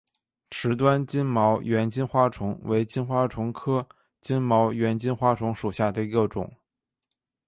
[0.49, 3.87] 池端金毛猿金花虫为金花虫科
[4.19, 6.51] 金毛猿金花虫属下的一个种。